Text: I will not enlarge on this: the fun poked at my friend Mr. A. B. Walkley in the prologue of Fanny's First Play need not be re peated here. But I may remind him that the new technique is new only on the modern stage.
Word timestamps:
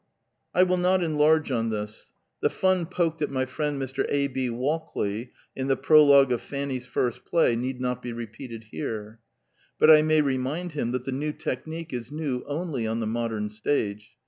I 0.55 0.63
will 0.63 0.77
not 0.79 1.03
enlarge 1.03 1.51
on 1.51 1.69
this: 1.69 2.09
the 2.41 2.49
fun 2.49 2.87
poked 2.87 3.21
at 3.21 3.29
my 3.29 3.45
friend 3.45 3.79
Mr. 3.79 4.03
A. 4.09 4.25
B. 4.25 4.49
Walkley 4.49 5.29
in 5.55 5.67
the 5.67 5.77
prologue 5.77 6.31
of 6.31 6.41
Fanny's 6.41 6.87
First 6.87 7.23
Play 7.23 7.55
need 7.55 7.79
not 7.79 8.01
be 8.01 8.11
re 8.11 8.25
peated 8.25 8.63
here. 8.71 9.19
But 9.77 9.91
I 9.91 10.01
may 10.01 10.21
remind 10.23 10.71
him 10.71 10.91
that 10.93 11.05
the 11.05 11.11
new 11.11 11.33
technique 11.33 11.93
is 11.93 12.11
new 12.11 12.41
only 12.47 12.87
on 12.87 12.99
the 12.99 13.05
modern 13.05 13.47
stage. 13.49 14.13